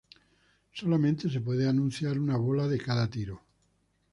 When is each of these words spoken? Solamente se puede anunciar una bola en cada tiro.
Solamente 0.73 1.29
se 1.29 1.41
puede 1.41 1.69
anunciar 1.69 2.17
una 2.17 2.35
bola 2.35 2.65
en 2.65 2.75
cada 2.79 3.07
tiro. 3.07 3.39